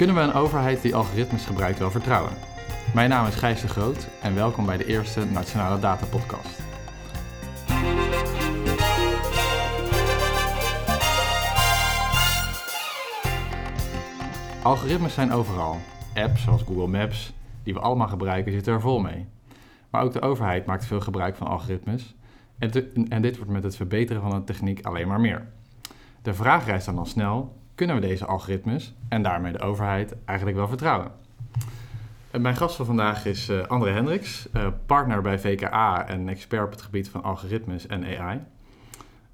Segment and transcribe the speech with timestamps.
[0.00, 2.32] Kunnen we een overheid die algoritmes gebruikt wel vertrouwen?
[2.94, 6.62] Mijn naam is Gijs de Groot en welkom bij de eerste Nationale Data Podcast.
[14.62, 15.76] Algoritmes zijn overal.
[16.14, 19.26] Apps zoals Google Maps, die we allemaal gebruiken, zitten er vol mee.
[19.90, 22.14] Maar ook de overheid maakt veel gebruik van algoritmes.
[22.58, 22.70] En,
[23.08, 25.48] en dit wordt met het verbeteren van de techniek alleen maar meer.
[26.22, 30.58] De vraag rijst dan al snel: kunnen we deze algoritmes en daarmee de overheid eigenlijk
[30.58, 31.10] wel vertrouwen?
[32.30, 36.70] Mijn gast van vandaag is uh, André Hendricks, uh, partner bij VKA en expert op
[36.70, 38.38] het gebied van algoritmes en AI.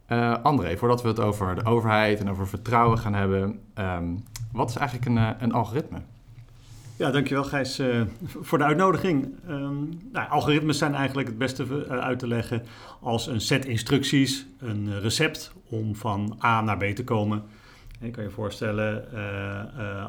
[0.09, 4.25] Uh, eh, André, voordat we het over de overheid en over vertrouwen gaan hebben, um,
[4.53, 5.99] wat is eigenlijk een, een algoritme?
[6.97, 7.83] Ja, dankjewel Gijs
[8.41, 9.29] voor de uitnodiging.
[9.49, 12.63] Um, nou, algoritmes zijn eigenlijk het beste uit te leggen
[13.01, 17.43] als een set instructies, een recept om van A naar B te komen.
[18.01, 19.11] Je kan je voorstellen,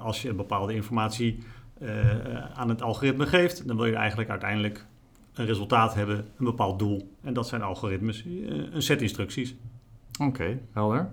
[0.01, 1.39] als je een bepaalde informatie
[1.81, 4.85] uh, aan het algoritme geeft, dan wil je eigenlijk uiteindelijk
[5.33, 7.13] een resultaat hebben, een bepaald doel.
[7.21, 9.55] En dat zijn algoritmes, eh, een set instructies.
[10.21, 11.09] Oké, helder.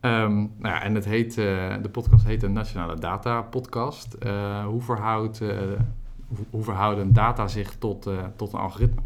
[0.00, 4.16] Um, nou ja, en het heet, uh, de podcast heet de Nationale Data Podcast.
[4.26, 9.00] Uh, hoe, verhoudt, hoe, hoe, verhouden data zich tot, tot een algoritme?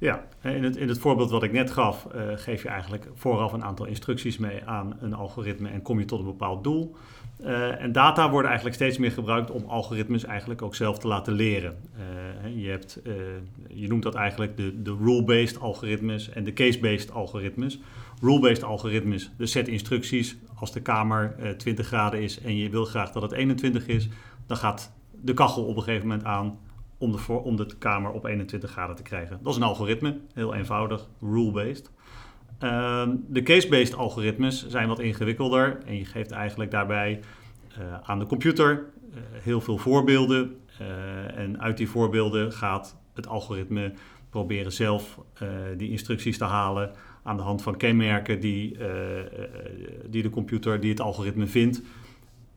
[0.00, 3.64] Ja, in het, in het voorbeeld wat ik net gaf, geef je eigenlijk vooraf een
[3.64, 6.96] aantal instructies mee aan een algoritme en kom je tot een bepaald doel.
[7.44, 11.32] Uh, en data worden eigenlijk steeds meer gebruikt om algoritmes eigenlijk ook zelf te laten
[11.32, 11.76] leren.
[12.44, 13.02] Uh, je, hebt,
[13.68, 17.80] je noemt dat eigenlijk de, de rule-based algoritmes en de case-based algoritmes.
[18.20, 20.36] Rule-based algoritmes, de set instructies.
[20.54, 24.08] Als de kamer 20 graden is en je wil graag dat het 21 is,
[24.46, 26.58] dan gaat de kachel op een gegeven moment aan
[27.00, 29.38] om de, voor, om de kamer op 21 graden te krijgen.
[29.42, 31.90] Dat is een algoritme, heel eenvoudig, rule-based.
[32.58, 37.20] Ehm, de case-based algoritmes zijn wat ingewikkelder en je geeft eigenlijk daarbij
[37.78, 40.56] uh, aan de computer uh, heel veel voorbeelden.
[40.80, 43.92] Uh, en uit die voorbeelden gaat het algoritme
[44.30, 45.18] proberen zelf
[45.76, 46.90] die instructies te halen
[47.22, 48.76] aan de hand van kenmerken die,
[50.06, 51.82] die de computer, die het algoritme vindt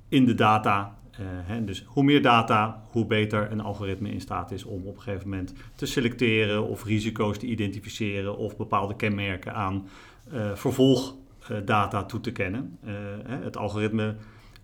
[0.09, 4.63] in de data hè, dus hoe meer data, hoe beter een algoritme in staat is
[4.63, 9.88] om op een gegeven moment te selecteren of risico's te identificeren of bepaalde kenmerken aan
[10.34, 12.78] uh, vervolgdata toe te kennen.
[12.85, 12.91] Uh,
[13.25, 14.16] het algoritme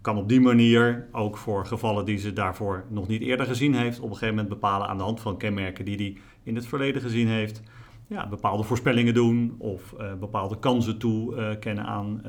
[0.01, 3.97] kan op die manier ook voor gevallen die ze daarvoor nog niet eerder gezien heeft,
[3.99, 7.01] op een gegeven moment bepalen aan de hand van kenmerken die hij in het verleden
[7.01, 7.61] gezien heeft.
[8.07, 12.21] Ja, bepaalde voorspellingen doen of bepaalde kansen toekennen aan,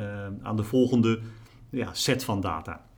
[0.42, 1.20] aan de volgende
[1.70, 2.89] ja, set van data.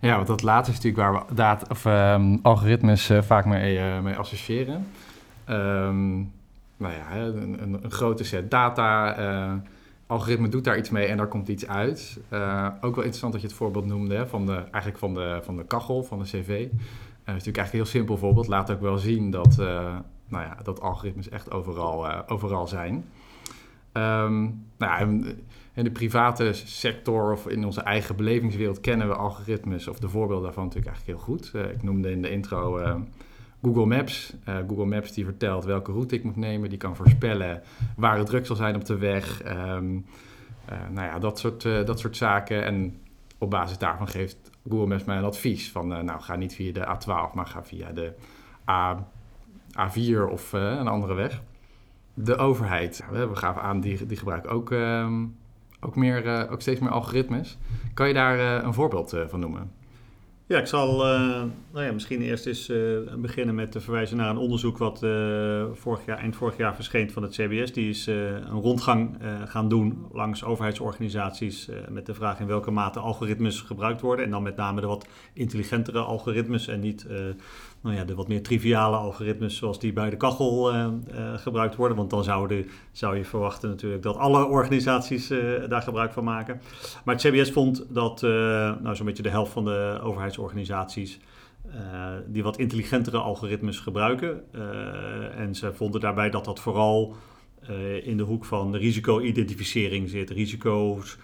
[0.00, 4.00] Ja, want dat laatste is natuurlijk waar we of, um, algoritmes uh, vaak mee, uh,
[4.00, 4.86] mee associëren.
[5.48, 6.32] Um,
[6.76, 9.18] nou ja, een, een, grote set data.
[9.18, 9.52] Uh,
[10.06, 12.18] algoritme doet daar iets mee en daar komt iets uit.
[12.80, 15.64] ook wel interessant dat je het voorbeeld noemde van de, eigenlijk van de, van de
[15.64, 16.46] kachel, van de cv.
[16.46, 18.46] dat is natuurlijk eigenlijk een heel simpel voorbeeld.
[18.46, 19.56] Laat ook wel zien dat,
[20.28, 23.04] nou ja, dat algoritmes echt overal, overal zijn.
[23.92, 25.32] Um, nou ja,
[25.74, 30.44] in de private sector of in onze eigen belevingswereld kennen we algoritmes of de voorbeelden
[30.44, 31.52] daarvan natuurlijk eigenlijk heel goed.
[31.54, 32.94] Uh, ik noemde in de intro uh,
[33.62, 34.34] Google Maps.
[34.48, 37.62] Uh, Google Maps die vertelt welke route ik moet nemen, die kan voorspellen
[37.96, 39.42] waar het druk zal zijn op de weg.
[39.44, 40.06] Um,
[40.90, 42.64] nou ja, dat soort, dat soort zaken.
[42.64, 42.98] En
[43.38, 46.80] op basis daarvan geeft Google Maps mij een advies van, nou ga niet via de
[46.80, 48.12] A12, maar ga via de
[48.68, 49.06] A,
[49.72, 51.42] A4 of een andere weg.
[52.14, 55.36] De overheid, we gaven aan, die, die gebruiken ook um,
[55.80, 57.58] ook, meer, uh, ook steeds meer algoritmes.
[57.94, 59.70] Kan je daar uh, een voorbeeld uh, van noemen?
[60.50, 60.96] Ja, ik zal
[61.72, 62.72] nou ja, misschien eerst eens
[63.16, 64.98] beginnen met te verwijzen naar een onderzoek wat
[65.72, 67.72] vorig jaar, eind vorig jaar verscheen van het CBS.
[67.72, 73.60] Die is een rondgang gaan doen langs overheidsorganisaties met de vraag in welke mate algoritmes
[73.60, 74.24] gebruikt worden.
[74.24, 77.06] En dan met name de wat intelligentere algoritmes en niet
[77.82, 80.72] nou ja, de wat meer triviale algoritmes zoals die bij de kachel
[81.36, 81.96] gebruikt worden.
[81.96, 85.28] Want dan zou, zou je verwachten natuurlijk dat alle organisaties
[85.68, 86.60] daar gebruik van maken.
[87.04, 90.38] Maar het CBS vond dat nou, zo'n beetje de helft van de overheidsorganisaties
[92.26, 94.52] die wat intelligentere algoritmes gebruiken.
[95.36, 97.16] en ze vonden daarbij dat dat vooral
[98.02, 100.30] in de hoek van risico-identificering zit.
[100.30, 101.18] Risico's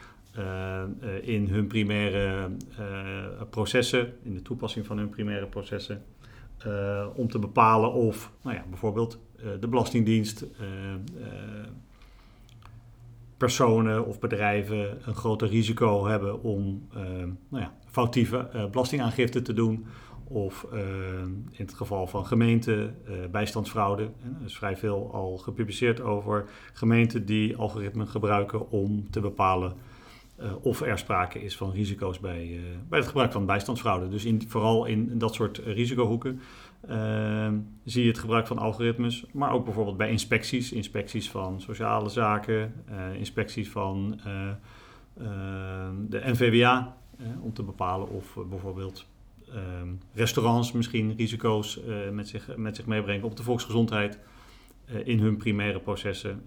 [1.22, 2.50] in hun primaire
[3.50, 6.04] processen, in de toepassing van hun primaire processen.
[7.14, 9.18] Om te bepalen of nou ja, bijvoorbeeld
[9.60, 10.46] de Belastingdienst,
[13.36, 16.88] personen of bedrijven een groter risico hebben om
[17.48, 19.86] nou ja, foutieve belastingaangifte te doen.
[20.28, 20.66] Of
[21.50, 22.96] in het geval van gemeenten
[23.30, 24.02] bijstandsfraude.
[24.02, 29.74] Er is vrij veel al gepubliceerd over gemeenten die algoritmen gebruiken om te bepalen
[30.62, 34.08] of er sprake is van risico's bij, bij het gebruik van bijstandsfraude.
[34.08, 36.40] Dus in, vooral in, dat soort risicohoeken
[37.84, 42.74] zie je het gebruik van algoritmes, maar ook bijvoorbeeld bij inspecties, inspecties van sociale zaken,
[43.18, 44.20] inspecties van
[46.08, 46.96] de NVWA,
[47.40, 49.06] om te bepalen of bijvoorbeeld
[49.52, 54.18] Ehm, restaurants misschien risico's uh, met, zich, met zich meebrengen op de volksgezondheid
[54.90, 56.42] uh, in hun primaire processen.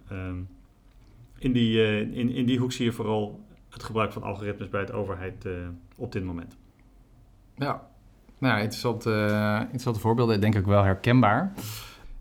[1.37, 4.85] In, die, uh, in, in die hoek zie je vooral het gebruik van algoritmes bij
[4.85, 5.47] de overheid
[5.95, 6.57] op dit moment.
[7.55, 7.87] Ja,
[8.37, 9.11] nou, interessante,
[9.61, 11.53] interessante voorbeelden, denk ik wel herkenbaar.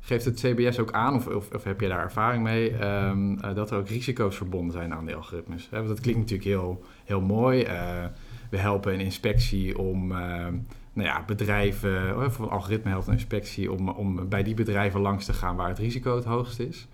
[0.00, 3.78] Geeft het CBS ook aan, of, of, heb je daar ervaring mee, um, dat er
[3.78, 5.68] ook risico's verbonden zijn aan die algoritmes?
[5.70, 5.76] Hè?
[5.76, 7.66] Want dat klinkt natuurlijk heel, heel mooi
[8.50, 10.12] we helpen een inspectie om
[10.98, 15.24] nou ja, bedrijven, of een algoritme helpt een inspectie om, om bij die bedrijven langs
[15.24, 16.88] te gaan waar het risico het hoogst is.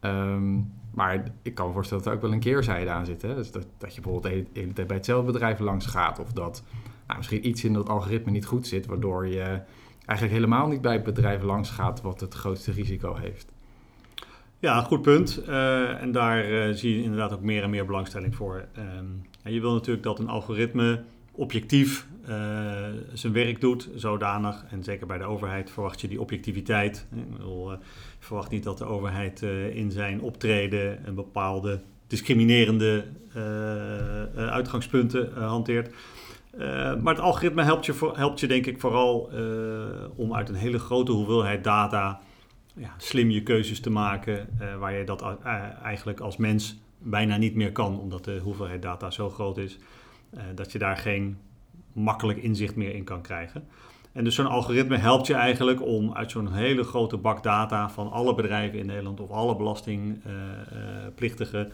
[0.00, 3.22] Um, maar ik kan me voorstellen dat er ook wel een keerzijde aan zit.
[3.22, 3.34] Hè?
[3.34, 6.18] Dus dat, dat je bijvoorbeeld de hele, tijd bij hetzelfde bedrijf langs gaat.
[6.18, 6.62] Of dat
[7.06, 9.60] nou, misschien iets in dat algoritme niet goed zit, waardoor je
[10.06, 13.52] eigenlijk helemaal niet bij bedrijven langs gaat wat het grootste risico heeft.
[14.58, 15.42] Ja, goed punt.
[15.48, 18.64] Uh, en daar uh, zie je inderdaad ook meer en meer belangstelling voor.
[18.72, 21.02] En je wil natuurlijk dat een algoritme
[21.34, 22.28] objectief uh,
[23.12, 24.64] zijn werk doet, zodanig.
[24.70, 27.06] En zeker bij de overheid verwacht je die objectiviteit.
[27.12, 27.78] Ik je
[28.18, 29.42] verwacht niet dat de overheid
[29.72, 33.04] in zijn optreden een bepaalde discriminerende
[34.36, 35.94] uitgangspunten hanteert.
[37.02, 39.30] maar het algoritme helpt je, helpt je denk ik vooral
[40.16, 42.20] om uit een hele grote hoeveelheid data
[42.74, 44.48] ja, slim je keuzes te maken,
[44.78, 45.38] waar je dat
[45.82, 49.78] eigenlijk als mens bijna niet meer kan, omdat de hoeveelheid data zo groot is,
[50.54, 51.38] dat je daar geen
[51.92, 53.68] makkelijk inzicht meer in kan krijgen.
[54.12, 58.10] En dus zo'n algoritme helpt je eigenlijk om uit zo'n hele grote bak data van
[58.10, 61.72] alle bedrijven in Nederland of alle belastingplichtigen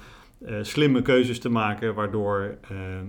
[0.63, 2.59] slimme keuzes te maken, waardoor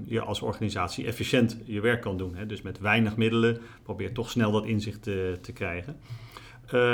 [0.05, 2.35] je als organisatie efficiënt je werk kan doen.
[2.35, 2.45] Hè.
[2.45, 5.99] Dus met weinig middelen probeer toch snel dat inzicht te, krijgen.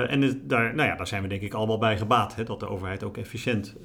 [0.08, 2.68] En daar, nou ja, daar zijn we denk ik allemaal bij gebaat, hè, dat de
[2.68, 3.76] overheid ook efficiënt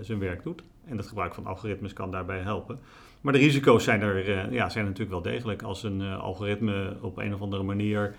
[0.00, 0.62] zijn werk doet.
[0.84, 2.80] En het gebruik van algoritmes kan daarbij helpen.
[3.20, 5.62] Maar de risico's zijn er, uh, ja, zijn natuurlijk wel degelijk.
[5.62, 8.14] Als een algoritme op een of andere manier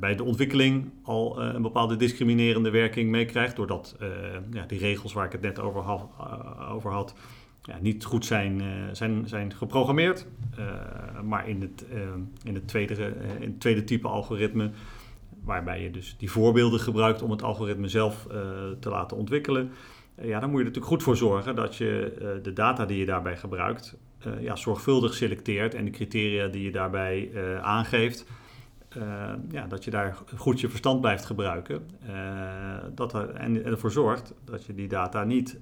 [0.00, 3.96] bij de ontwikkeling al een bepaalde discriminerende werking meekrijgt, doordat
[4.50, 6.08] ja, die regels waar ik het net over, had,
[6.70, 7.14] over had
[7.62, 8.62] ja, niet goed zijn,
[8.92, 10.26] zijn, zijn geprogrammeerd.
[11.24, 11.84] maar in het,
[12.44, 12.94] in, het tweede,
[13.40, 14.70] in het tweede type algoritme
[15.44, 18.26] waarbij je dus die voorbeelden gebruikt om het algoritme zelf
[18.80, 19.70] te laten ontwikkelen.
[20.20, 22.98] Ja, dan moet je er natuurlijk goed voor zorgen dat je uh, de data die
[22.98, 23.96] je daarbij gebruikt
[24.40, 27.30] ja, zorgvuldig selecteert en de criteria die je daarbij
[27.62, 28.26] aangeeft,
[29.50, 31.86] ja, dat je daar goed je verstand blijft gebruiken.
[32.94, 35.58] dat er, en ervoor zorgt dat je die data niet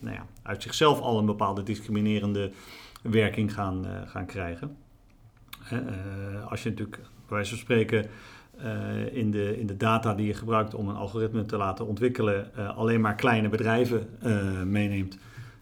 [0.00, 2.50] nou ja, uit zichzelf al een bepaalde discriminerende
[3.02, 4.76] werking gaan, gaan krijgen.
[6.48, 8.06] Als je natuurlijk bij wijze van spreken
[8.64, 12.50] uh, in, de, in de data die je gebruikt om een algoritme te laten ontwikkelen,
[12.58, 14.08] uh, alleen maar kleine bedrijven
[14.70, 15.18] meeneemt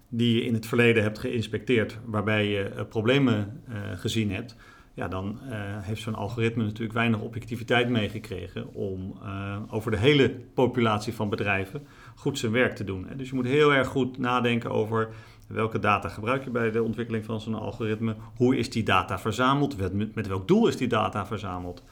[0.09, 3.63] die je in het verleden hebt geïnspecteerd, waarbij je problemen
[3.95, 4.57] gezien hebt,
[4.95, 5.39] ja, dan
[5.81, 9.19] heeft zo'n algoritme natuurlijk weinig objectiviteit meegekregen om
[9.71, 13.07] over de hele populatie van bedrijven goed zijn werk te doen.
[13.17, 15.09] Dus je moet heel erg goed nadenken over
[15.49, 19.77] welke data gebruik je bij de ontwikkeling van zo'n algoritme, hoe is die data verzameld,
[20.15, 21.83] met, welk doel is die data verzameld?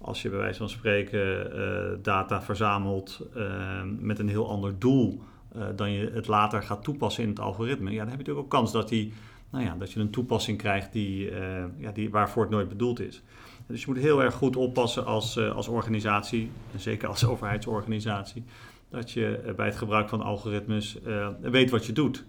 [0.00, 5.22] Als je bij wijze van spreken uh, data verzamelt uh, met een heel ander doel
[5.56, 8.44] uh, dan je het later gaat toepassen in het algoritme, ja, dan heb je natuurlijk
[8.44, 9.12] ook kans dat, die,
[9.50, 11.30] nou ja, dat je een toepassing krijgt die,
[11.76, 13.22] ja, die, waarvoor het nooit bedoeld is.
[13.66, 18.44] Dus je moet heel erg goed oppassen als, als organisatie, en zeker als overheidsorganisatie,
[18.92, 20.98] dat je bij het gebruik van algoritmes
[21.40, 22.24] weet wat je doet.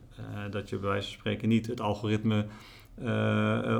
[0.50, 2.46] dat je bij wijze van spreken niet het algoritme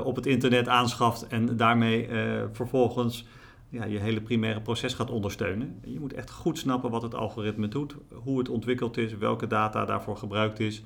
[0.04, 2.08] op het internet aanschaft en daarmee
[2.52, 3.26] vervolgens
[3.68, 5.80] ja, je hele primaire proces gaat ondersteunen.
[5.84, 9.84] Je moet echt goed snappen wat het algoritme doet, hoe het ontwikkeld is, welke data
[9.84, 10.82] daarvoor gebruikt is.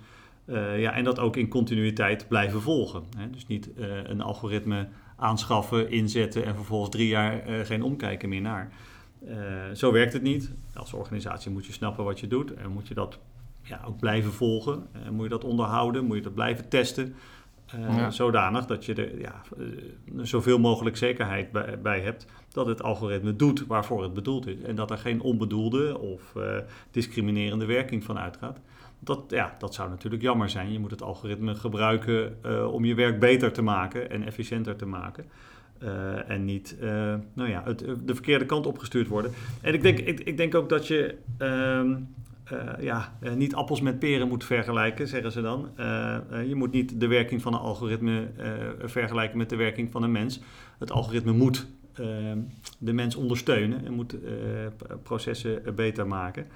[0.77, 3.03] Ja, en dat ook in continuïteit blijven volgen.
[3.17, 3.31] Hè?
[3.31, 3.71] Dus niet
[4.05, 8.73] een algoritme aanschaffen, inzetten en vervolgens drie jaar geen omkijken meer naar.
[9.73, 10.53] Zo werkt het niet.
[10.75, 13.19] Als organisatie moet je snappen wat je doet en moet je dat
[13.63, 14.87] ja, ook blijven volgen.
[15.11, 17.15] moet je dat onderhouden, moet je dat blijven testen.
[17.77, 18.11] Ja.
[18.11, 19.43] Zodanig dat je er ja,
[20.23, 24.63] zoveel mogelijk zekerheid bij, bij hebt dat het algoritme doet waarvoor het bedoeld is.
[24.63, 26.57] En dat er geen onbedoelde of uh,
[26.91, 28.61] discriminerende werking van uitgaat.
[28.99, 30.73] Dat, ja, dat zou natuurlijk jammer zijn.
[30.73, 34.87] Je moet het algoritme gebruiken uh, om je werk beter te maken en efficiënter te
[34.87, 35.25] maken.
[35.83, 36.77] Uh, en niet
[37.35, 39.33] nou ja, het, de verkeerde kant opgestuurd worden.
[39.61, 41.15] En ik denk, ik, ik denk ook dat je.
[41.39, 41.95] Ehm,
[42.81, 45.69] ja, niet appels met peren moet vergelijken, zeggen ze dan.
[46.47, 48.29] je moet niet de werking van een algoritme
[48.85, 50.41] vergelijken met de werking van een mens.
[50.79, 51.67] Het algoritme moet
[52.79, 54.17] de mens ondersteunen en moet
[55.03, 56.47] processen beter maken.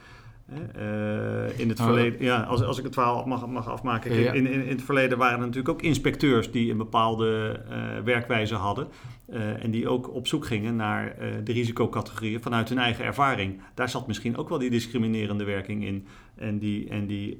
[0.51, 4.11] Uh, in het oh, verleden, ja, als, als ik het verhaal mag, mag afmaken.
[4.11, 8.55] In, in, in, het verleden waren er natuurlijk ook inspecteurs die een bepaalde uh, werkwijze
[8.55, 8.89] hadden.
[9.31, 13.61] Uh, en die ook op zoek gingen naar de risicocategorieën vanuit hun eigen ervaring.
[13.75, 16.07] Daar zat misschien ook wel die discriminerende werking in.
[16.35, 17.37] En die, en die,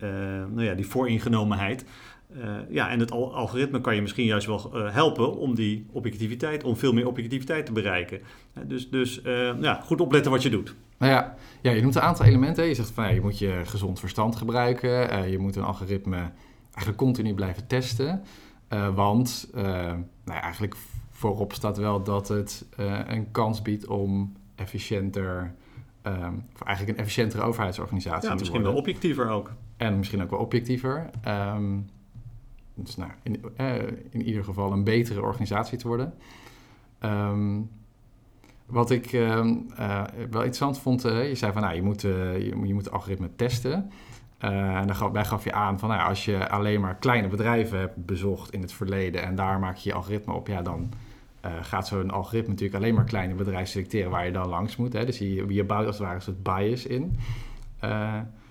[0.50, 1.85] nou ja, die vooringenomenheid.
[2.68, 6.92] ja, en het algoritme kan je misschien juist wel helpen om die objectiviteit, om veel
[6.92, 8.21] meer objectiviteit te bereiken.
[8.66, 9.21] dus dus
[9.61, 10.75] ja, goed opletten wat je doet.
[11.02, 12.64] Nou ja, ja, je noemt een aantal elementen.
[12.64, 15.12] Je zegt van ja, je moet je gezond verstand gebruiken.
[15.12, 16.30] Uh, je moet een algoritme
[16.64, 18.23] eigenlijk continu blijven testen.
[18.68, 20.76] Uh, want uh, nou ja, eigenlijk
[21.11, 22.64] voorop staat wel dat het
[23.06, 25.54] een kans biedt om efficiënter,
[26.02, 29.52] um, eigenlijk een efficiëntere overheidsorganisatie ja, misschien wel objectiever ook.
[29.76, 31.11] En misschien ook wel objectiever.
[31.28, 31.88] Um,
[32.75, 33.44] dus nou, in,
[34.11, 36.14] in ieder geval een betere organisatie te worden.
[37.00, 37.71] Um,
[38.72, 42.38] wat ik ehm, eh, wel interessant vond, uh, je zei van nou, je moet, uh,
[42.38, 43.90] je, moet algoritme testen.
[44.38, 48.52] en daarbij gaf je aan van nou, als je alleen maar kleine bedrijven hebt bezocht
[48.52, 50.92] in het verleden en daar maak je je algoritme op, ja, dan
[51.60, 54.92] gaat zo'n algoritme natuurlijk alleen maar kleine bedrijven selecteren waar je dan langs moet.
[54.92, 55.04] Hè?
[55.04, 57.18] Dus je, je bouwt als het ware een soort bias in.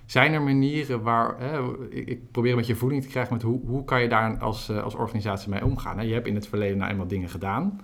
[0.06, 1.36] zijn er manieren waar,
[1.90, 4.72] ik, ik, probeer een beetje voeling te krijgen met hoe, hoe kan je daar als,
[4.72, 6.08] als organisatie mee omgaan?
[6.08, 7.82] Je hebt in het verleden nou eenmaal dingen gedaan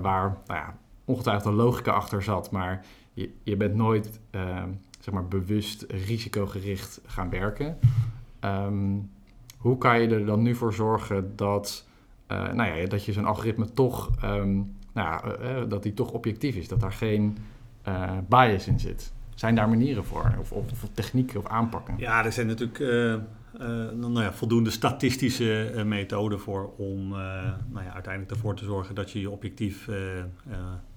[0.00, 0.74] waar, nou ja,
[1.04, 4.62] ongetwijfeld een logica achter zat, maar je, je bent nooit uh,
[5.00, 7.78] zeg maar bewust risicogericht gaan werken.
[8.40, 9.10] Um,
[9.58, 11.86] hoe kan je er dan nu voor zorgen dat,
[12.28, 16.10] uh, nou ja, dat je zo'n algoritme toch, um, nou ja, uh, dat die toch
[16.10, 17.36] objectief is, dat daar geen
[18.28, 19.12] bias in zit?
[19.34, 21.94] Zijn daar manieren voor, of, of, of technieken of aanpakken?
[21.98, 22.78] Ja, er zijn natuurlijk
[23.60, 27.18] uh, nou ja, voldoende statistische uh, methoden voor om uh,
[27.68, 29.88] nou ja, uiteindelijk ervoor te zorgen dat je je objectief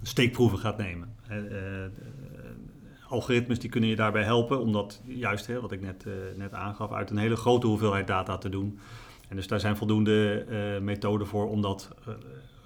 [0.02, 1.16] steekproeven gaat nemen.
[3.10, 7.10] algoritmes die kunnen je daarbij helpen, omdat juist, hè, wat ik net, net aangaf, uit
[7.10, 8.80] een hele grote hoeveelheid data te doen.
[9.30, 10.46] En dus daar zijn voldoende
[10.82, 11.96] methoden voor om dat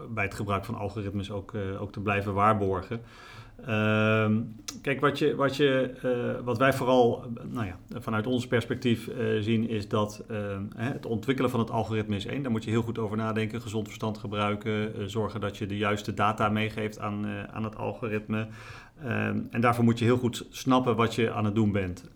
[0.10, 3.02] bij het gebruik van algoritmes ook, ook te blijven waarborgen.
[3.66, 4.42] Ehm,
[4.82, 9.42] kijk, wat, je, wat, je, uh, wat wij vooral nou ja, vanuit ons perspectief uh,
[9.42, 10.38] zien is dat uh,
[10.76, 12.42] het ontwikkelen van het algoritme is één.
[12.42, 15.78] Daar moet je heel goed over nadenken, gezond verstand gebruiken, eh, zorgen dat je de
[15.78, 18.48] juiste data meegeeft aan, aan het algoritme.
[19.04, 22.10] Um, en daarvoor moet je heel goed snappen wat je aan het doen bent.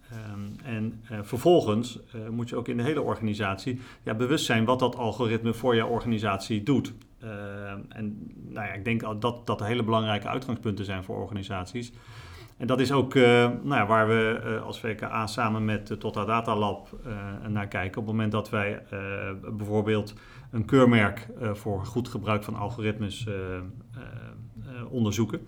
[0.63, 1.99] En vervolgens
[2.31, 5.87] moet je ook in de hele organisatie ja, bewust zijn wat dat algoritme voor jouw
[5.87, 6.93] organisatie doet.
[7.23, 11.93] Uh, en nou ja, ik denk dat dat hele belangrijke uitgangspunten zijn voor organisaties.
[12.57, 13.23] En dat is ook uh,
[13.63, 16.87] nou ja, waar we uh, als VKA samen met de Tota Data Lab
[17.47, 18.01] naar kijken.
[18.01, 18.83] Op het moment dat wij
[19.57, 20.13] bijvoorbeeld
[20.51, 23.27] een keurmerk voor goed gebruik van algoritmes
[24.89, 25.47] onderzoeken.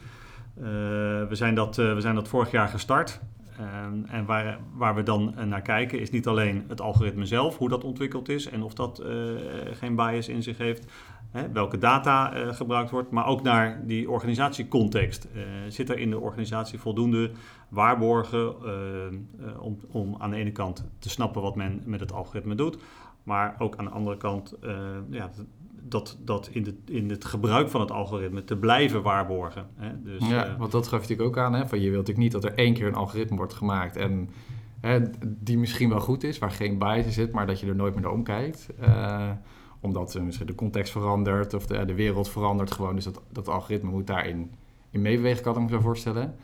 [1.27, 3.21] we, zijn dat, we zijn dat vorig jaar gestart.
[3.59, 7.69] Um, en waar, waar we dan naar kijken is niet alleen het algoritme zelf, hoe
[7.69, 9.07] dat ontwikkeld is en of dat uh,
[9.71, 10.91] geen bias in zich heeft,
[11.31, 15.27] hè, welke data uh, gebruikt wordt, maar ook naar die organisatiecontext.
[15.67, 17.31] Zit er in de organisatie voldoende
[17.69, 18.55] waarborgen
[19.59, 22.77] om, om aan de ene kant te snappen wat men met het algoritme doet,
[23.23, 24.55] maar ook aan de andere kant
[25.09, 25.29] ja,
[25.89, 29.67] dat, dat in, de, in het gebruik van het algoritme te blijven waarborgen.
[29.75, 30.01] Hè?
[30.03, 31.53] Dus, ja, uh, want dat gaf je natuurlijk ook aan.
[31.53, 31.67] Hè?
[31.67, 34.29] Van je wilt natuurlijk niet dat er één keer een algoritme wordt gemaakt en
[34.79, 37.75] hè, die misschien wel goed is, waar geen bias in zit, maar dat je er
[37.75, 38.67] nooit meer naar omkijkt.
[38.81, 39.29] Uh,
[39.79, 42.95] omdat uh, misschien de context verandert of de, de wereld verandert gewoon.
[42.95, 44.51] Dus dat, dat algoritme moet daarin
[44.91, 46.35] in meebewegen, kan ik me zo voorstellen.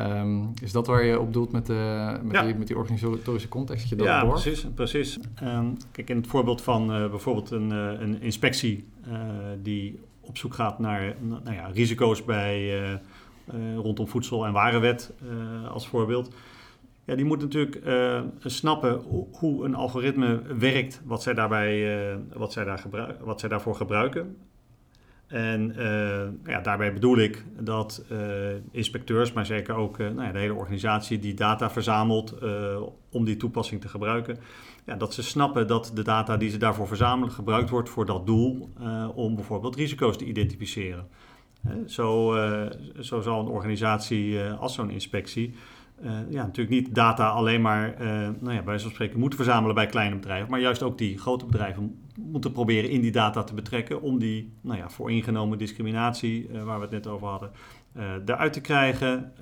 [0.00, 2.42] Um, is dat waar je op doelt met, de, met, ja.
[2.42, 3.80] die, met die organisatorische context?
[3.80, 4.30] Dat je dat ja, door?
[4.30, 4.66] precies.
[4.74, 5.18] precies.
[5.42, 9.18] Um, kijk, in het voorbeeld van uh, bijvoorbeeld een, uh, een inspectie uh,
[9.62, 13.00] die op zoek gaat naar nou ja, risico's bij,
[13.76, 15.12] rondom voedsel- en warenwet
[15.72, 16.34] als voorbeeld.
[17.04, 17.80] Ja, die moet natuurlijk
[18.38, 19.02] snappen
[19.32, 24.36] hoe een algoritme werkt, wat zij, daarbij, wat zij, daar gebruik, wat zij daarvoor gebruiken.
[25.28, 28.18] En uh, ja, daarbij bedoel ik dat uh,
[28.70, 32.34] inspecteurs, maar zeker ook uh, nou ja, de hele organisatie die data verzamelt
[33.10, 34.38] om die toepassing te gebruiken,
[34.86, 38.26] ja, dat ze snappen dat de data die ze daarvoor verzamelen gebruikt wordt voor dat
[38.26, 38.72] doel
[39.14, 41.08] om bijvoorbeeld risico's te identificeren.
[41.86, 42.34] zo,
[43.00, 45.54] zo zal een organisatie als zo'n inspectie
[46.04, 48.08] uh, ja, natuurlijk niet data alleen maar, uh,
[48.40, 51.46] nou ja, bij zo'n spreken, moeten verzamelen bij kleine bedrijven, maar juist ook die grote
[51.46, 56.62] bedrijven moeten proberen in die data te betrekken om die nou ja, vooringenomen discriminatie, uh,
[56.62, 57.50] waar we het net over hadden,
[58.24, 59.32] eruit te krijgen.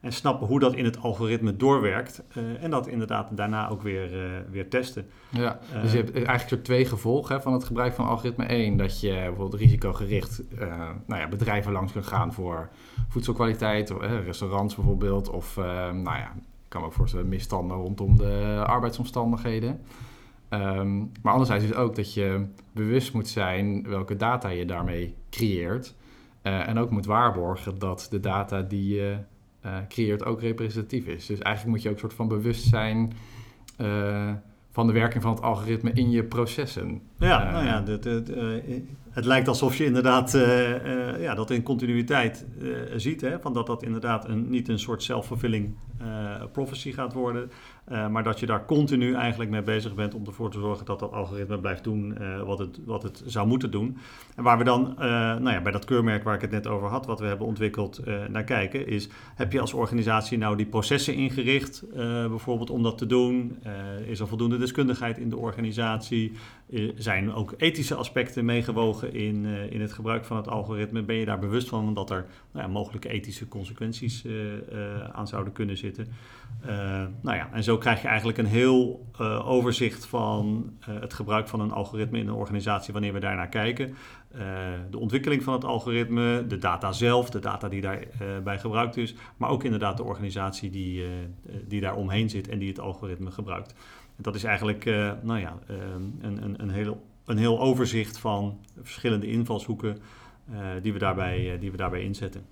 [0.00, 2.22] en snappen hoe dat in het algoritme doorwerkt.
[2.60, 4.10] en dat inderdaad daarna ook weer,
[4.50, 5.06] weer testen.
[5.28, 8.44] Ja, dus je hebt eigenlijk twee gevolgen hè, van het gebruik van algoritme.
[8.52, 10.42] Eén, dat je bijvoorbeeld risicogericht
[11.06, 12.68] nou ja, bedrijven langs kunt gaan voor
[13.08, 13.90] voedselkwaliteit,
[14.24, 19.80] restaurants bijvoorbeeld, of nou ja, ik kan me ook voorstellen misstanden rondom de arbeidsomstandigheden.
[20.50, 25.94] Um, maar anderzijds is ook dat je bewust moet zijn welke data je daarmee creëert.
[26.42, 29.16] Uh, en ook moet waarborgen dat de data die je
[29.66, 31.26] uh, creëert ook representatief is.
[31.26, 33.12] Dus eigenlijk moet je ook een soort van bewust zijn
[34.78, 37.00] van de werking van het algoritme in je processen.
[37.16, 40.32] Ja, nou ja, de, de, het lijkt alsof je inderdaad
[41.20, 42.46] ja, dat in continuïteit
[42.96, 43.20] ziet.
[43.20, 45.74] Hè, van dat dat inderdaad een, niet een soort self-fulfilling
[46.52, 47.50] prophecy gaat worden.
[47.92, 50.98] Uh, maar dat je daar continu eigenlijk mee bezig bent om ervoor te zorgen dat
[50.98, 53.96] dat algoritme blijft doen uh, wat, het, wat het zou moeten doen.
[54.36, 56.88] En waar we dan, uh, nou ja, bij dat keurmerk waar ik het net over
[56.88, 61.14] had, wat we hebben ontwikkeld, naar kijken, is heb je als organisatie nou die processen
[61.14, 61.84] ingericht,
[62.28, 63.58] bijvoorbeeld om dat te doen?
[64.06, 66.32] is er voldoende deskundigheid in de organisatie?
[66.94, 71.02] Zijn ook ethische aspecten meegewogen in, in het gebruik van het algoritme?
[71.02, 74.26] Ben je daar bewust van dat er nou ja, mogelijke ethische consequenties
[75.12, 76.08] aan zouden kunnen zitten?
[77.20, 79.06] nou ja, en zo krijg je eigenlijk een heel
[79.44, 83.94] overzicht van het gebruik van een algoritme in een organisatie wanneer we daarnaar kijken.
[84.90, 89.50] De ontwikkeling van het algoritme, de data zelf, de data die daarbij gebruikt is, maar
[89.50, 91.04] ook inderdaad de organisatie die,
[91.66, 93.74] die daar omheen zit en die het algoritme gebruikt.
[94.20, 94.84] Dat is eigenlijk
[95.22, 99.98] nou ja, een, een, een, heel, een heel overzicht van verschillende invalshoeken
[100.82, 102.44] die, we daarbij, die we daarbij inzetten.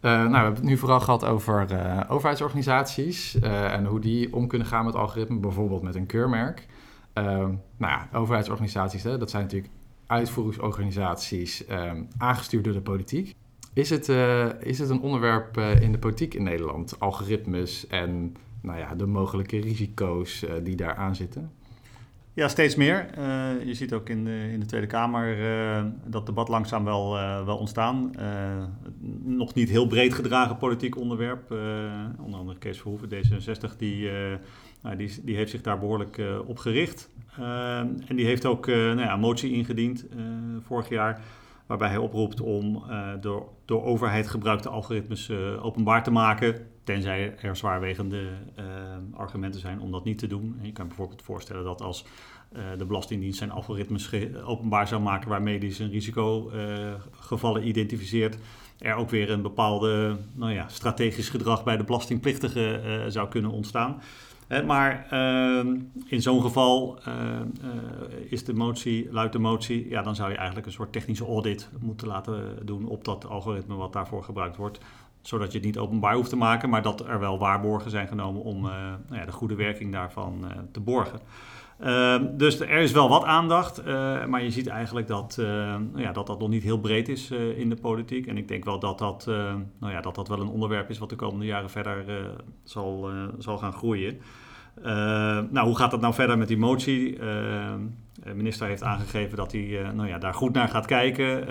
[0.00, 1.66] Nou, we hebben het nu vooral gehad over
[2.08, 6.66] overheidsorganisaties en hoe die om kunnen gaan met algoritmen, bijvoorbeeld met een keurmerk.
[7.14, 9.72] nou ja, overheidsorganisaties, hè, dat zijn natuurlijk
[10.06, 11.64] uitvoeringsorganisaties
[12.18, 13.34] aangestuurd door de politiek.
[13.72, 14.08] Is het,
[14.60, 19.60] is het een onderwerp in de politiek in Nederland, algoritmes en nou ja, de mogelijke
[19.60, 21.50] risico's die daar aan zitten?
[22.34, 23.06] Ja, steeds meer.
[23.18, 27.12] Uh, je ziet ook in de, in de Tweede Kamer uh, dat debat langzaam wel,
[27.44, 28.12] wel ontstaan.
[29.22, 31.50] nog niet heel breed gedragen politiek onderwerp.
[32.20, 34.10] onder andere Kees Verhoeven, D66, die,
[34.82, 37.10] nou, die, die heeft zich daar behoorlijk op gericht.
[38.06, 40.06] en die heeft ook nou ja, een motie ingediend
[40.66, 41.20] vorig jaar
[41.66, 42.84] waarbij hij oproept om
[43.20, 45.30] door, door overheid gebruikte algoritmes
[45.62, 48.22] openbaar te maken, tenzij er zwaarwegende
[48.58, 48.64] uh,
[49.12, 50.56] argumenten zijn om dat niet te doen.
[50.60, 52.04] En je kan bijvoorbeeld voorstellen dat als
[52.78, 54.10] de Belastingdienst zijn algoritmes
[54.44, 58.38] openbaar zou maken waarmee hij zijn risicogevallen identificeert,
[58.78, 64.00] er ook weer een bepaalde nou ja, strategisch gedrag bij de belastingplichtige zou kunnen ontstaan
[64.48, 66.98] maar ehm, in zo'n geval
[68.28, 71.68] is de motie, luidt de motie, ja, dan zou je eigenlijk een soort technische audit
[71.80, 74.78] moeten laten doen op dat algoritme wat daarvoor gebruikt wordt.
[75.26, 78.42] Zodat je het niet openbaar hoeft te maken, maar dat er wel waarborgen zijn genomen
[78.42, 78.72] om uh,
[79.08, 81.20] nou ja, de goede werking daarvan te borgen.
[81.80, 86.12] Ehm, dus er is wel wat aandacht, uh, maar je ziet eigenlijk dat, uh, ja,
[86.12, 88.26] dat dat nog niet heel breed is in de politiek.
[88.26, 89.26] En ik denk wel dat dat,
[89.78, 92.04] nou ja, dat dat wel een onderwerp is wat de komende jaren verder
[92.64, 94.20] zal, zal gaan groeien.
[95.50, 97.18] Nou, hoe gaat dat nou verder met die motie?
[98.14, 101.48] de minister heeft aangegeven dat hij nou ja, daar goed naar gaat kijken.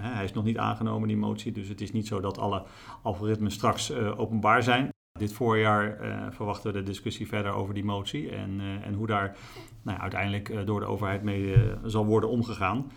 [0.00, 2.62] hij is nog niet aangenomen, die motie, dus het is niet zo dat alle
[3.02, 4.88] algoritmes straks openbaar zijn.
[5.18, 5.98] Dit voorjaar
[6.30, 9.36] verwachten we de discussie verder over die motie en, en hoe daar
[9.82, 12.90] nou, uiteindelijk uh, door de overheid mee zal worden omgegaan.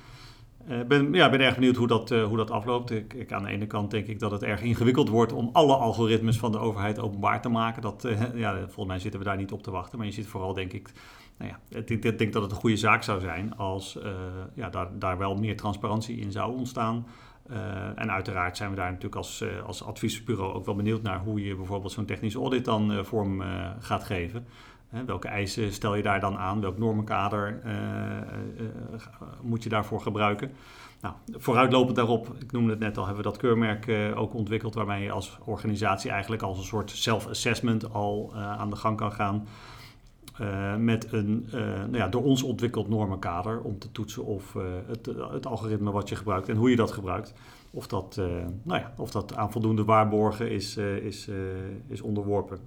[0.67, 2.91] Ik ben, ja, ben erg benieuwd hoe dat, hoe dat afloopt.
[2.91, 5.75] Ik, ik, aan de ene kant denk ik dat het erg ingewikkeld wordt om alle
[5.75, 7.81] algoritmes van de overheid openbaar te maken.
[7.81, 9.97] Dat, ja, volgens mij zitten we daar niet op te wachten.
[9.97, 10.91] Maar je ziet vooral, denk ik,
[11.37, 13.97] nou ja, ik, denk dat het een goede zaak zou zijn als
[14.53, 17.07] ja, daar, daar wel meer transparantie in zou ontstaan.
[17.95, 21.55] En uiteraard zijn we daar natuurlijk als, als adviesbureau ook wel benieuwd naar hoe je
[21.55, 23.43] bijvoorbeeld zo'n technische audit dan vorm
[23.79, 24.45] gaat geven.
[25.05, 26.61] Welke eisen stel je daar dan aan?
[26.61, 27.61] Welk normenkader
[29.41, 30.51] moet je daarvoor gebruiken?
[31.01, 35.03] Nou, vooruitlopend daarop, ik noemde het net al, hebben we dat keurmerk ook ontwikkeld waarmee
[35.03, 39.47] je als organisatie eigenlijk als een soort self-assessment al aan de gang kan gaan.
[40.77, 44.53] Met een nou ja, door ons ontwikkeld normenkader om te toetsen of
[44.87, 47.33] het, het, algoritme wat je gebruikt en hoe je dat gebruikt,
[47.71, 48.15] of dat,
[48.63, 51.29] nou ja, of dat aan voldoende waarborgen is, is,
[51.87, 52.59] is onderworpen.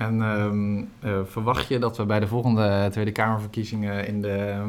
[0.00, 0.88] En um,
[1.24, 4.62] verwacht je dat we bij de volgende Tweede Kamerverkiezingen in de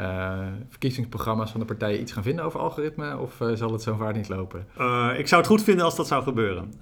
[0.00, 3.18] uh, verkiezingsprogramma's van de partijen iets gaan vinden over algoritme?
[3.18, 4.66] Of uh, zal het zo vaart niet lopen?
[4.78, 6.72] Uh, ik zou het goed vinden als dat zou gebeuren.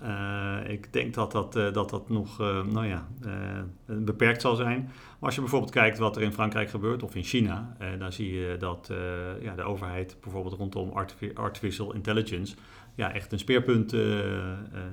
[0.66, 2.38] ik denk dat dat, dat, dat nog
[2.70, 3.06] nou ja,
[3.86, 4.82] beperkt zal zijn.
[4.84, 8.34] Maar als je bijvoorbeeld kijkt wat er in Frankrijk gebeurt of in China, dan zie
[8.34, 8.92] je dat
[9.40, 10.92] ja, de overheid bijvoorbeeld rondom
[11.34, 12.56] artificial intelligence
[12.94, 13.90] ja, echt een speerpunt,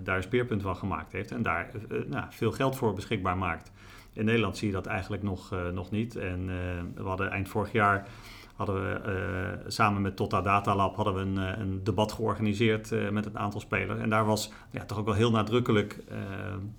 [0.04, 1.72] daar een speerpunt van gemaakt heeft en daar
[2.08, 3.72] nou, veel geld voor beschikbaar maakt.
[4.14, 6.16] In Nederland zie je dat eigenlijk nog, nog niet.
[6.16, 6.46] En
[6.96, 8.08] we hadden eind vorig jaar
[8.56, 13.26] hadden we uh, samen met Tota Data Lab hadden we een, een debat georganiseerd met
[13.26, 14.00] een aantal spelers.
[14.00, 16.04] En daar was ja, toch ook wel heel nadrukkelijk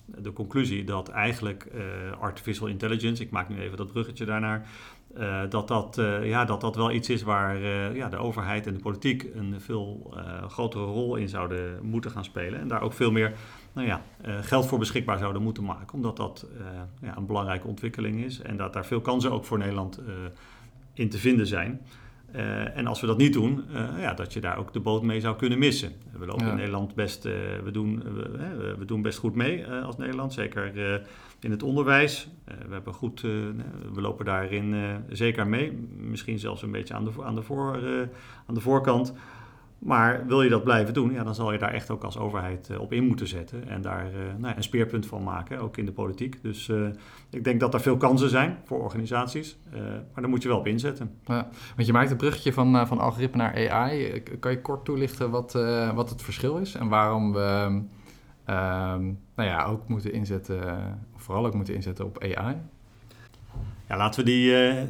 [0.07, 1.67] de conclusie dat eigenlijk
[2.21, 4.67] artificial intelligence, ik maak nu even dat bruggetje daarnaar,
[5.49, 7.59] dat, dat, ja, dat dat wel iets is waar
[7.95, 10.15] ja, de overheid en de politiek een veel
[10.49, 12.61] grotere rol in zouden moeten gaan spelen.
[12.61, 13.35] En daar ook veel meer
[13.73, 14.03] nou ja,
[14.43, 16.47] geld voor beschikbaar zouden moeten maken, omdat dat
[17.01, 20.01] ja, een belangrijke ontwikkeling is en dat daar veel kansen ook voor Nederland
[20.95, 21.81] in te vinden zijn.
[22.37, 25.03] Uh, en als we dat niet doen, uh, ja, dat je daar ook de boot
[25.03, 25.93] mee zou kunnen missen.
[26.19, 27.33] We lopen in Nederland best, uh,
[27.65, 30.77] we, doen, we, we, doen best goed mee als Nederland, zeker
[31.41, 32.29] in het onderwijs.
[32.45, 34.75] we, hebben goed, we lopen daarin
[35.09, 37.75] zeker mee, misschien zelfs een beetje aan de, aan de, voor,
[38.47, 39.15] aan de voorkant.
[39.85, 42.69] Maar wil je dat blijven doen, ja, dan zal je daar echt ook als overheid
[42.71, 43.69] uh, op in moeten zetten.
[43.69, 46.43] En daar uh, nou, een speerpunt van maken, ook in de politiek.
[46.43, 46.89] Dus uh,
[47.31, 49.59] ik denk dat er veel kansen zijn voor organisaties.
[49.73, 51.19] maar daar moet je wel op inzetten.
[51.25, 54.23] Ja, want je maakt een bruggetje van, van algoritme naar AI.
[54.23, 55.53] Kan je kort toelichten wat,
[55.95, 56.75] wat het verschil is?
[56.75, 57.83] En waarom we
[58.45, 59.03] ehm,
[59.35, 60.61] nou ja, ook moeten inzetten,
[61.17, 62.57] vooral ook moeten inzetten op AI?
[63.93, 64.83] Ja, laten we die, uh,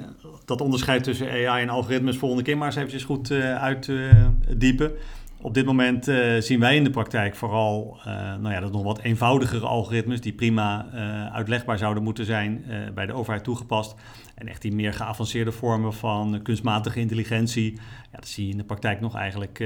[0.44, 4.92] dat onderscheid tussen AI en algoritmes volgende keer maar eens eventjes goed uh, uitdiepen.
[5.40, 8.00] Op dit moment uh, zien wij in de praktijk vooral
[8.40, 10.86] nou ja, dat nog wat eenvoudigere algoritmes die prima
[11.32, 13.94] uitlegbaar zouden moeten zijn bij de overheid toegepast.
[14.34, 17.72] En echt die meer geavanceerde vormen van kunstmatige intelligentie,
[18.12, 19.64] ja, dat zie je in de praktijk nog eigenlijk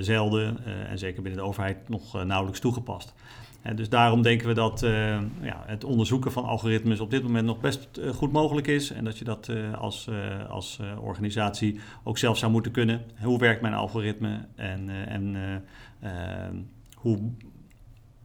[0.00, 3.14] zelden en zeker binnen de overheid nog nauwelijks toegepast
[3.74, 4.90] dus daarom denken we dat uh,
[5.40, 8.90] ja, het onderzoeken van algoritmes op dit moment nog best uh, goed mogelijk is.
[8.90, 10.10] En dat je dat uh, als,
[10.48, 13.02] als organisatie ook zelf zou moeten kunnen.
[13.22, 15.36] Hoe werkt mijn algoritme en, en
[16.94, 17.18] hoe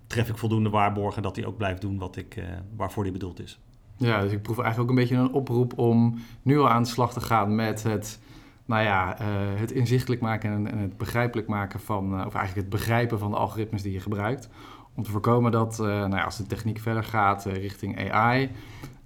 [0.08, 2.44] tref ik voldoende waarborgen dat hij ook blijft doen wat ik,
[2.76, 3.60] waarvoor hij bedoeld is.
[3.98, 6.90] Ja, dus ik proef eigenlijk ook een beetje een oproep om nu al aan de
[6.90, 8.20] slag te gaan met het
[8.66, 9.16] nou ja,
[9.56, 13.38] het inzichtelijk maken en, en, het begrijpelijk maken van, of eigenlijk het begrijpen van de
[13.38, 14.50] algoritmes die je gebruikt.
[14.96, 18.52] Om te voorkomen dat uh, nou ja, als de techniek verder gaat uh, richting AI,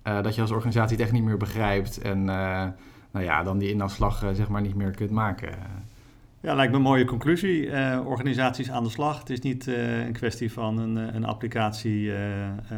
[0.02, 2.24] eh, dat je als organisatie het echt niet meer begrijpt en
[3.12, 5.50] nou ja, dan die inafslag zeg maar niet meer kunt maken.
[6.40, 7.70] Ja, lijkt me een mooie conclusie.
[8.06, 9.20] organisaties aan de slag.
[9.20, 12.12] Het is niet een kwestie van een, een applicatie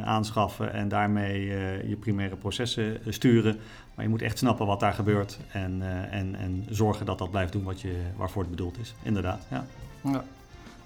[0.03, 1.45] aanschaffen en daarmee
[1.87, 3.57] je primaire processen sturen.
[3.95, 7.51] Maar je moet echt snappen wat daar gebeurt en, en, en zorgen dat dat blijft
[7.51, 8.95] doen wat je, waarvoor het bedoeld is.
[9.03, 9.65] Inderdaad, ja.
[10.01, 10.23] ja.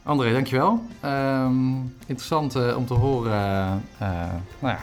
[0.03, 0.83] André, dankjewel.
[1.05, 4.07] Um, interessant uh, om te horen uh,
[4.59, 4.79] nou ja,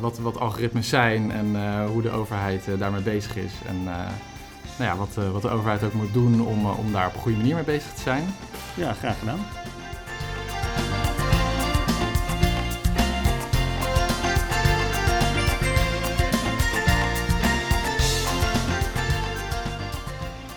[0.00, 3.52] wat, wat algoritmes zijn en hoe de overheid daarmee bezig is.
[3.66, 3.82] En
[4.78, 7.36] nou ja, wat, wat de overheid ook moet doen om, om daar op een goede
[7.36, 8.24] manier mee bezig te zijn.
[8.74, 9.40] Ja, graag gedaan.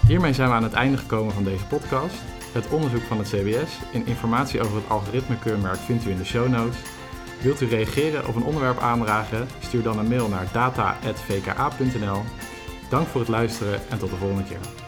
[0.07, 3.79] Hiermee zijn we aan het einde gekomen van deze podcast het onderzoek van het CBS
[3.93, 6.77] en informatie over het algoritmekeurmerk vindt u in de show notes.
[7.41, 9.47] Wilt u reageren of een onderwerp aandragen?
[9.59, 12.21] Stuur dan een mail naar data.vka.nl.
[12.89, 14.84] Dank voor het luisteren en tot de volgende keer.